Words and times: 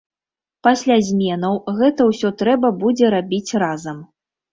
Пасля 0.67 0.95
зменаў 1.09 1.59
гэта 1.79 2.07
ўсё 2.07 2.31
трэба 2.39 2.71
будзе 2.85 3.05
рабіць 3.15 3.51
разам. 3.65 4.01